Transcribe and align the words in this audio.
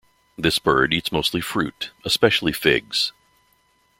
This 0.35 0.57
bird 0.57 0.95
eats 0.95 1.11
mostly 1.11 1.41
fruit, 1.41 1.91
especially 2.03 2.53
figs. 2.53 3.11